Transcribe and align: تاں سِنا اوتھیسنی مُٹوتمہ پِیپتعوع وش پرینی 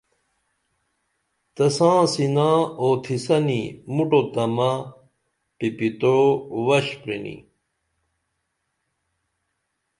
تاں 1.55 1.99
سِنا 2.11 2.49
اوتھیسنی 2.81 3.61
مُٹوتمہ 3.95 4.71
پِیپتعوع 5.57 6.27
وش 6.65 6.87
پرینی 7.01 7.37